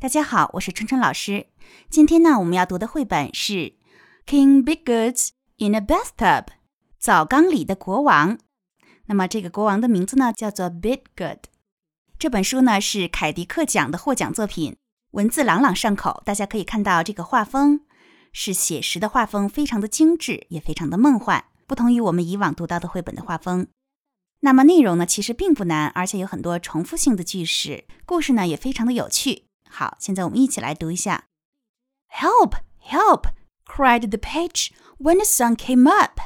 [0.00, 1.48] 大家好，我是春春老师。
[1.90, 3.52] 今天呢，我们要读的绘本是
[4.24, 6.44] 《King Bigoods in a Bathtub》
[6.98, 8.38] 澡缸里的国王。
[9.08, 11.40] 那么这个国王的名字呢，叫做 Bidgood。
[12.18, 14.78] 这本书呢是凯迪克奖的获奖作品，
[15.10, 16.22] 文字朗朗上口。
[16.24, 17.82] 大家可以看到这个画风
[18.32, 23.66] 是写实的画风，非常的精致，也非常的梦幻，不同于我们以往读到的绘本的画风。
[24.40, 29.49] 那么内容呢，其实并不难，而且有很多重复性的句式，故事呢也非常的有趣。
[29.70, 31.26] 好，现在我们一起来读一下。
[32.12, 32.56] Help!
[32.82, 33.28] Help!
[33.64, 36.20] cried the page when the sun came up.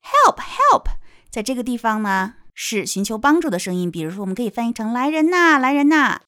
[0.00, 0.40] Help!
[0.40, 0.86] Help!
[1.30, 3.90] 在这个地方呢，是寻求帮助的声音。
[3.90, 6.22] 比如说，我们可以翻译成“来人呐，来人呐”。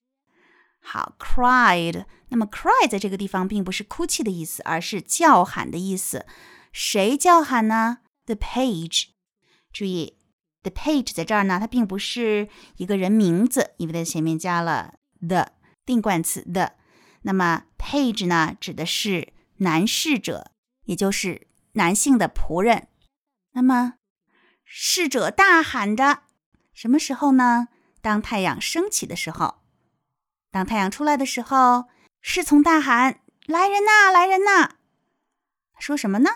[0.82, 2.04] 好，cried。
[2.28, 6.26] 那么，cry 在这个地方并不是哭泣的意思，而是叫喊的意思。
[6.72, 9.08] 谁叫喊呢？The page。
[9.72, 10.18] 注意
[10.62, 14.94] ，the page 在这儿呢，它并不是一个人名字，因为在前面加了
[15.26, 15.48] the。
[15.90, 16.76] 定冠词的，
[17.22, 20.52] 那么 page 呢，指的是男侍者，
[20.84, 22.86] 也就是男性的仆人。
[23.54, 23.94] 那么
[24.62, 26.22] 侍者大喊着，
[26.72, 27.66] 什么时候呢？
[28.00, 29.56] 当太阳升起的时候，
[30.52, 31.86] 当太阳出来的时候，
[32.20, 34.76] 侍从大喊：“来人呐，来人呐！”
[35.80, 36.30] 说什么呢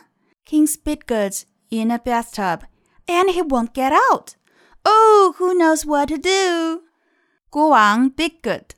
[0.44, 2.62] ？King Spitgoods in a bathtub
[3.06, 4.32] and he won't get out.
[4.82, 6.88] Oh, who knows what to do?
[7.48, 8.70] 国王 Biggood。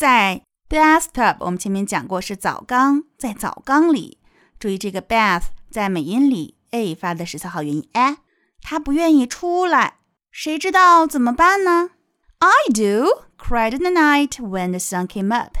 [0.00, 4.16] 在 bathtub，我们前面讲过是澡缸，在澡缸里，
[4.58, 8.16] 注意这个 bath 在美音里 a 发的是四号元音 a，
[8.62, 9.98] 他不愿意出来，
[10.30, 11.90] 谁知道怎么办呢
[12.38, 15.58] ？I do cried the night when the sun came up。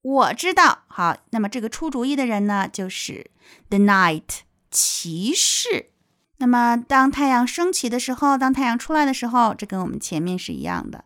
[0.00, 3.30] 我知道，好，那么这个出主意的人呢，就是
[3.68, 4.38] the night
[4.70, 5.90] 骑士。
[6.38, 11.04] 那么当太阳升起的时候，当太阳出来的时候，这跟我们前面是一样的。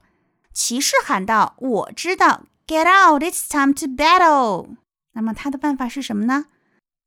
[0.52, 3.20] 骑士喊道：“我知道。” Get out!
[3.20, 4.76] It's time to battle.
[5.14, 6.44] 那么他的办法是什么呢？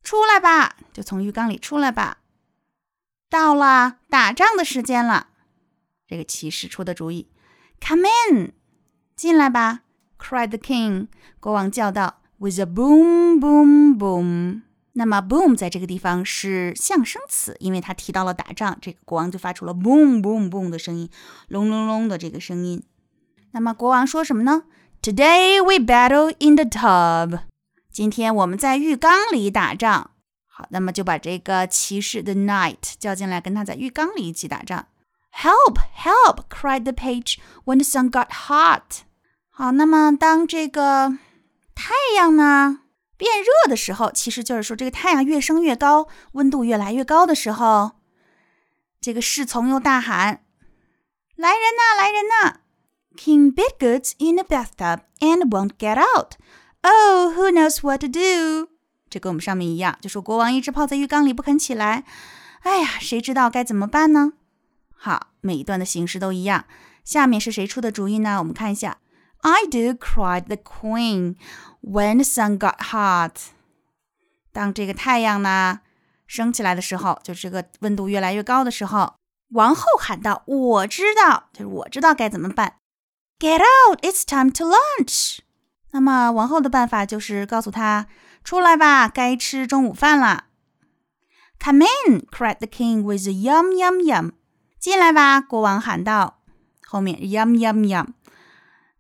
[0.03, 2.17] 出来吧，就从浴缸里出来吧。
[3.30, 5.27] 到了打仗的时间了。
[6.05, 7.30] 这个骑士出的主意。
[7.80, 8.52] Come in，
[9.15, 9.83] 进来吧。
[10.20, 11.08] Cried the king，
[11.39, 12.20] 国王叫道。
[12.39, 14.64] With a boom, boom, boom。
[14.92, 21.09] 那么 boom 在这个地方是象声词，因为它提到了打仗，这个国王就发出了 boom, boom, boom 的声音，
[21.48, 22.83] 隆隆隆的这个声音。
[23.52, 24.64] 那么国王说什么呢
[25.03, 27.41] ？Today we battle in the tub。
[27.91, 30.11] 今天我们在浴缸里打仗。
[30.47, 34.87] 好，那么就把这个骑士 the knight 叫进来，跟他在浴缸里一起打仗。
[35.33, 35.80] Help!
[35.93, 36.45] Help!
[36.47, 39.02] cried the page when the sun got hot。
[39.49, 41.17] 好，那么当这个
[41.75, 42.80] 太阳呢
[43.17, 47.91] 变热的时候，其实就是说这个太阳越升越高，温度越来越高的时候，
[49.02, 50.45] 这个侍从又大喊
[51.35, 52.61] ：“来人呐，来人呐！”
[53.16, 56.34] King Bidgood's in a bathtub and won't get out.
[56.82, 58.70] Oh, who knows what to do?
[59.10, 62.04] 这跟我们上面一样，就说国王一直泡在浴缸里不肯起来。
[62.62, 64.34] 哎呀，谁知道该怎么办呢？
[64.96, 66.66] 好，每一段的形式都一样。
[67.04, 68.40] 下面是谁出的主意呢？
[68.40, 68.98] 我们看一下。
[69.42, 71.36] I do, cried the queen
[71.82, 73.52] when the sun got hot.
[74.52, 75.82] 当这个太阳呢
[76.26, 79.16] 升起来的时候，就这个温度越来越高的时候，
[79.50, 82.78] 王后喊道：“我知道，就是我知道该怎么办。”
[83.43, 83.99] Get out!
[84.02, 85.39] It's time to lunch.
[85.92, 88.08] 那么王后的办法就是告诉他
[88.42, 90.45] 出来吧，该吃中午饭了。
[91.59, 92.21] Come in!
[92.32, 94.32] cried the king with yum yum yum.
[94.80, 96.39] 进来吧，国王喊道。
[96.87, 98.14] 后面 yum yum yum。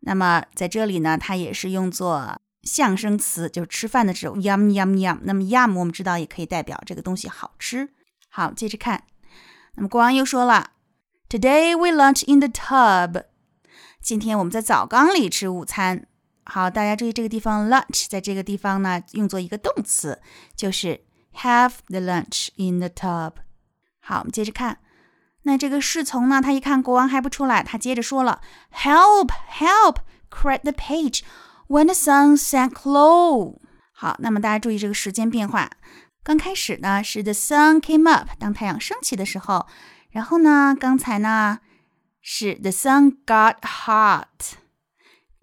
[0.01, 5.19] 那么在这里呢，它也是用作象声词，就是吃饭的时候 yum yum yum。
[5.21, 7.93] 那么 yum 我们知道也可以代表这个东西好吃。
[8.27, 9.05] 好，接着看。
[9.75, 10.71] 那么国王又说了
[11.29, 13.23] ，Today we lunch in the tub.
[14.03, 16.07] 今天我们在澡缸里吃午餐。
[16.43, 20.21] 好，大家注意这个地方，lunch 在这个地方呢，用作一个动词，
[20.57, 21.05] 就是
[21.37, 23.35] have the lunch in the tub。
[24.01, 24.79] 好，我们接着看。
[25.43, 28.41] 那这个侍从呢，他一看国王还不出来，他接着说了
[28.73, 29.29] ：“Help!
[29.49, 29.99] Help!”
[30.29, 31.21] cried the page
[31.69, 33.59] when the sun sank low。
[33.93, 35.69] 好，那么大家注意这个时间变化。
[36.23, 39.65] 刚开始呢是 the sun came up，当太阳升起的时候。
[40.09, 41.59] 然后呢，刚才呢？
[42.23, 44.55] 是 the sun got hot。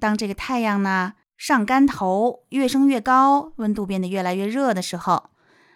[0.01, 5.31] 当这个太阳呢上竿头，越升越高，温度变得越来越热的时候，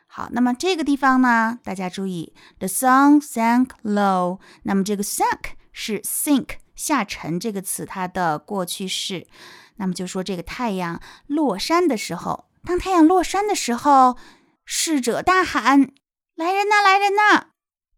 [0.07, 4.41] 好，那么这个地方呢，大家注意，the sun sank low。
[4.63, 9.27] 那么这个 sank 是 sink 下沉这个词它的过去式。
[9.77, 14.17] 那么就说这个太阳落山的时候，当太阳落山的时候，
[14.65, 15.91] 侍者大喊
[16.37, 17.49] ：“来人呐，来人呐！”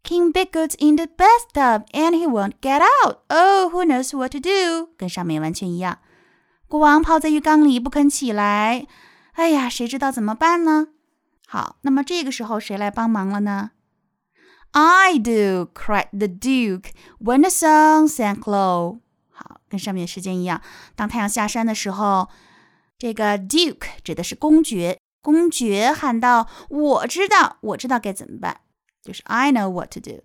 [0.07, 3.23] King Biggood's in the bathtub and he won't get out.
[3.27, 4.87] Oh, who knows what to do?
[4.97, 5.99] 跟上面完全一样。
[6.69, 8.87] 国王泡在浴缸里不肯起来。
[9.33, 10.87] 哎呀，谁知道怎么办呢？
[11.45, 13.71] 好，那么这个时候谁来帮忙了呢
[14.71, 18.99] ？I do, cried the Duke when the sun sank low.
[19.29, 20.61] 好，跟上面的时间一样。
[20.95, 22.29] 当太阳下山的时候，
[22.97, 24.97] 这个 Duke 指的是公爵。
[25.21, 28.61] 公爵喊道：“我知道，我知道该怎么办，
[29.07, 30.21] 就是 I know what to do.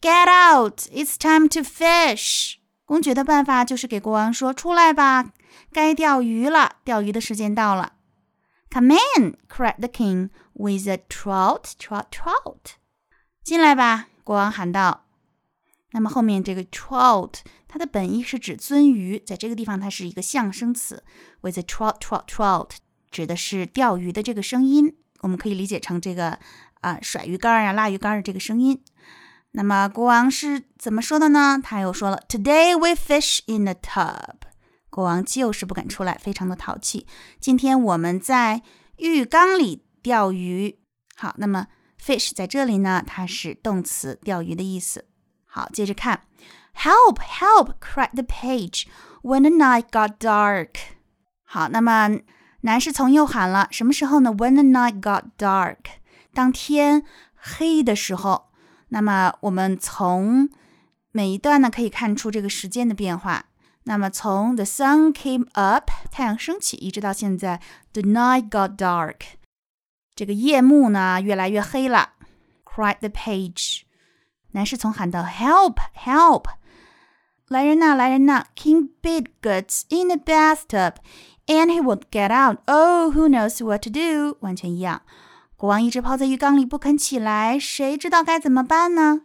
[0.00, 0.82] Get out!
[0.92, 2.54] It's time to fish.”
[2.84, 5.32] 公爵的办法就是给国王说：“出来吧，
[5.72, 7.94] 该钓鱼了，钓鱼的时间到了。”
[8.70, 9.36] Come in!
[9.48, 12.76] cried the king with a trout, trout, trout.
[13.42, 15.06] 进来吧，国王喊道。
[15.90, 21.02] 那么后面这个 trout，它的本意是指鳟鱼，在这个地方它是一个象声词
[21.40, 22.70] ，with a trout, trout, trout，
[23.10, 24.96] 指的是钓鱼的这个声音。
[25.22, 26.38] 我们可以理解成这个
[26.80, 28.82] 啊甩鱼竿呀、拉鱼竿的这个声音。
[29.52, 31.60] 那么国王是怎么说的呢？
[31.62, 34.36] 他又说了：“Today we fish in the tub。”
[34.90, 37.06] 国王就是不敢出来，非常的淘气。
[37.40, 38.62] 今天我们在
[38.98, 40.78] 浴缸里钓鱼。
[41.16, 41.66] 好，那么
[42.00, 45.06] fish 在这里呢，它是动词，钓鱼的意思。
[45.44, 46.22] 好，接着看
[46.76, 47.18] ，Help!
[47.18, 47.74] Help!
[47.80, 48.86] cried the page
[49.22, 50.70] when the night got dark。
[51.44, 52.20] 好，那么
[52.62, 55.78] 男士从又喊了，什么时候呢？When the night got dark，
[56.33, 57.03] 当天
[57.35, 58.49] 黑的时候。
[58.89, 60.47] 那么我们从
[61.11, 63.45] 每一段呢可以看出这个时间的变化。
[63.83, 67.61] 那么从 the sun came up 太阳升起，一直到现在
[67.93, 69.17] the night got dark
[70.15, 72.13] 这个夜幕呢越来越黑了。
[72.63, 73.81] Cried the page，
[74.51, 75.75] 男侍从喊道：“Help!
[75.95, 76.45] Help!
[77.47, 78.45] 来人呐，来人呐！
[78.55, 80.95] King Bidgood's in the bathtub
[81.47, 82.59] and he won't get out.
[82.65, 85.01] Oh, who knows what to do？” 完全一样。
[85.60, 89.24] 国王一直泡在浴缸里不肯起来，谁知道该怎么办呢？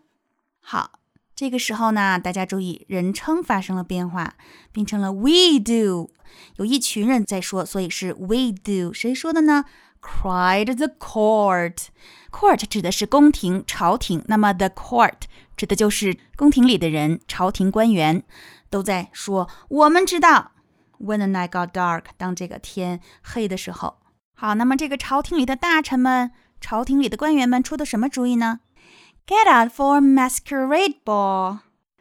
[0.60, 1.00] 好。
[1.34, 4.34] 这个时候呢，大家注意，人称发生了变化，
[4.74, 6.12] 变成了 we do。
[6.58, 8.92] 有一群人在说，所以是 we do。
[8.94, 9.64] 谁说的呢
[10.02, 11.86] ？Cried the court。
[12.34, 15.22] Court 指的是宫廷、朝廷，那么 the court
[15.56, 18.24] 指的就是宫廷里的人、朝廷官员，
[18.70, 20.52] 都在说，我们知道。
[21.00, 24.00] When the night got dark，当这个天黑的时候，
[24.36, 28.60] 好，那么这个朝廷里的大臣们、朝廷里的官员们出的什么主意呢
[29.26, 31.60] ？Get out for masquerade ball。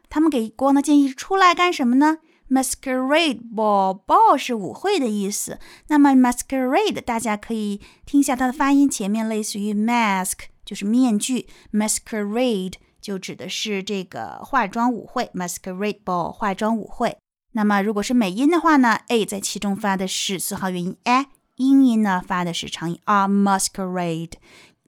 [0.09, 2.17] 他们给国王的建议是出来干什么呢
[2.49, 5.59] ？Masquerade ball，ball 是舞会的意思。
[5.87, 10.33] 那么 masquerade 大家可以听一下它的发音，前面类似于 mask
[10.63, 15.31] 就是面具，masquerade 就指的是这个化妆舞会。
[15.33, 17.17] Masquerade ball 化妆舞会。
[17.53, 23.27] 那么如果是美音的话呢，a 在其中发的是四号元音 a，英音呢发的是长音，a。
[23.27, 24.33] Masquerade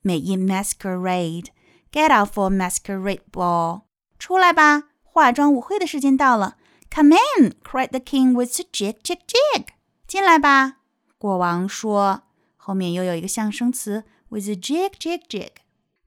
[0.01, 1.47] 美音 masquerade。
[1.91, 3.83] Get out for masquerade ball！
[4.19, 6.57] 出来吧，化妆舞会的时间到了。
[6.93, 7.55] Come in!
[7.63, 9.67] cried the king with a jig, jig, jig。
[10.05, 10.77] 进来吧，
[11.17, 12.23] 国王说。
[12.55, 15.51] 后面又有一个象声词 with a jig, jig, jig。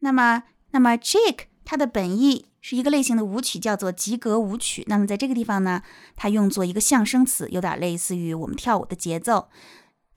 [0.01, 0.43] 那么，
[0.73, 4.85] 那么 jig 它的本意是一个类型的舞曲，叫做吉格舞曲。
[4.87, 5.83] 那么在这个地方呢，
[6.15, 9.49] 它用作一个象声词，有点类似于我们跳舞的节奏。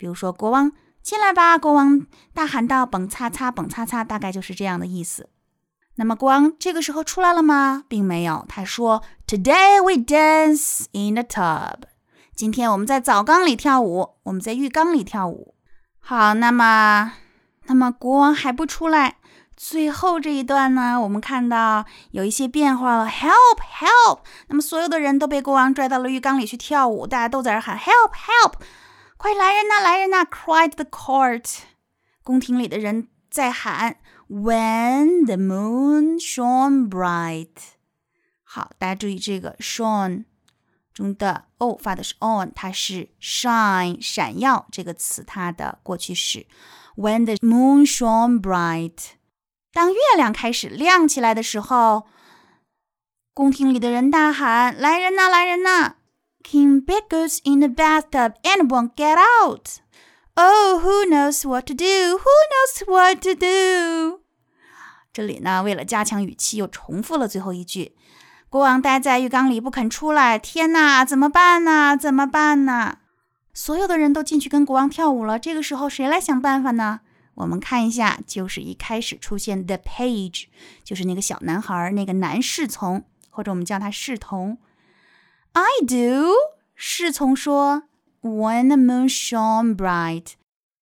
[0.03, 0.69] 比如说，国王
[1.01, 5.29] 进来吧，国王大喊道：“蹦擦擦，蹦擦擦。”大概就是这样的意思。
[5.95, 7.85] 那么国王这个时候出来了吗？
[7.88, 8.45] 并没有。
[8.50, 11.83] 他说：“Today we dance in the tub。
[12.35, 15.55] 今天我们在澡缸里跳舞，我们在浴缸里跳舞。
[16.00, 17.13] 好，那么，
[17.67, 19.15] 那么国王还不出来。
[19.55, 23.07] 最后这一段呢，我们看到有一些变化了。
[23.07, 23.62] Help!
[23.79, 24.19] Help!
[24.50, 28.12] 那么所有的人都被国王拽到了浴缸里去跳舞，大家都在这喊 Help!
[28.12, 28.53] Help!
[29.24, 31.60] 快来人呐，来人呐！Cried the court。
[32.25, 33.96] 宫廷里的人在喊。
[34.27, 37.48] When the moon shone bright，
[38.44, 40.25] 好，大家注意这个 shone
[40.94, 46.46] 中的 o 发的是 on，它是 shine 闪耀这个词它的过去式。
[46.98, 49.12] When the moon shone bright，
[49.72, 52.08] 当月亮开始亮起来的时候，
[53.34, 55.96] 宫廷里的人大喊：“来人呐，来人呐
[56.43, 59.79] ！”King Biggood's in the bathtub and won't get out.
[60.35, 62.17] Oh, who knows what to do?
[62.17, 64.21] Who knows what to do?
[65.12, 67.95] 这里呢，为了加强语气，又重复了最后一句。
[68.50, 70.38] 国王待在浴缸里不肯出来。
[70.38, 71.95] 天哪，怎么办呢？
[71.95, 72.97] 怎么办呢？
[73.53, 75.38] 所有的人都进去跟国王跳舞了。
[75.38, 77.01] 这个时候，谁来想办法呢？
[77.35, 80.45] 我们看一下，就是一开始出现的 page，
[80.83, 84.57] 就是那个小男孩，那个男侍从，或者我们叫他侍童。
[85.53, 86.33] I do，
[86.75, 87.83] 侍从说
[88.22, 90.33] ，When the moon shone bright，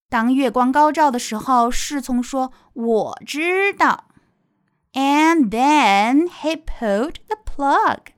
[0.09, 4.05] 当月光高照的时候，侍从说，我知道。
[4.93, 8.13] And then he pulled the plug。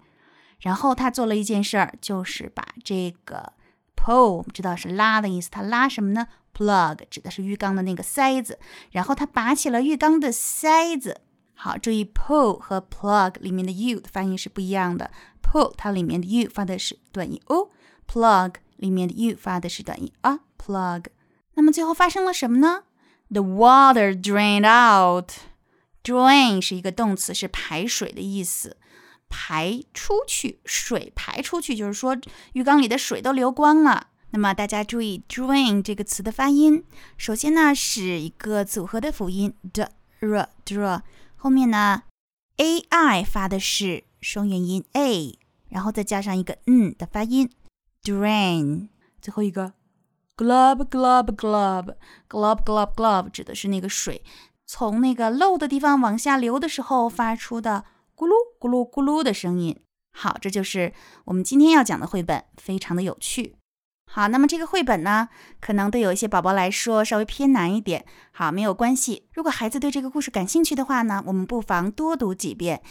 [0.59, 3.53] 然后他做了一件事儿，就是把这个
[3.95, 8.59] pull 我们知道是拉的意思，它拉什么呢？plug 指的是浴缸的那个塞子，
[8.91, 11.21] 然后它拔起了浴缸的塞子。
[11.55, 15.11] 好，注意 pull 和 plug 里面的 u 的发音是不一样的。
[15.41, 21.05] pull 它里面的 u 发的是短音 o，plug 里面的 u 发的是短音啊，plug。
[21.53, 22.83] 那么最后发生了什么呢
[23.29, 25.31] ？The water drained out。
[26.03, 28.75] Drain 是一个动词，是排水的意思，
[29.29, 32.17] 排出去，水排出去，就是说
[32.53, 34.07] 浴缸里的水都流光了。
[34.31, 36.83] 那么大家注意 drain 这个词的发音，
[37.17, 39.83] 首先呢是一个组合的辅音 d
[40.19, 41.01] r dr，
[41.43, 42.03] 后面呢
[42.55, 47.51] a i 发的是双元音 a，然后再加上一个嗯的发音
[48.01, 48.87] drain，
[49.21, 49.73] 最后一个
[50.37, 51.95] glob glob glob
[52.29, 54.23] glob glob glob 指的是那个水。
[54.65, 57.83] 从那个漏的地方往下流的时候发出的
[58.15, 59.77] 咕噜咕噜咕噜的声音。
[60.13, 60.93] 好，这就是
[61.25, 63.57] 我们今天要讲的绘本，非常的有趣。
[64.15, 65.27] 好，那么这个绘本呢，
[65.59, 68.05] 可能对有一些宝宝来说稍微偏难一点。
[68.31, 69.27] 好，没有关系。
[69.33, 72.83] 如果孩子对这个故事感兴趣的话呢，我们不妨多读几遍，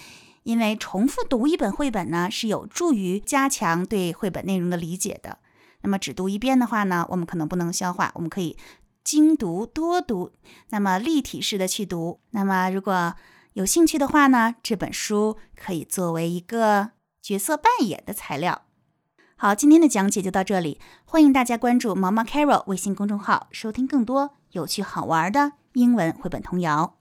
[0.43, 5.39] 因为重复读一本绘本呢，是有助于加强对绘本内容的理解的。
[5.83, 8.59] 那么只读一遍的话呢，我们可能不能消化，我们可以。
[9.05, 10.31] 精读多读，
[10.71, 12.21] 那么立体式的去读。
[12.31, 13.15] 那么如果
[13.55, 18.63] 有兴趣的话呢，这本书可以作为一个角色扮演的材料。
[19.43, 26.95] 好，今天的讲解就到这里，欢迎大家关注毛毛 Carol 微信公众号，收听更多有趣好玩的英文绘本童谣。